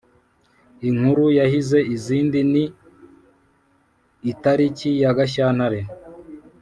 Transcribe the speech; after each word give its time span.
Inkuru 0.89 1.23
yahize 1.39 1.79
izindi 1.95 2.39
ni 2.51 2.63
I 4.31 4.33
tariki 4.41 4.89
ya 5.01 5.11
Gashyantare 5.17 5.79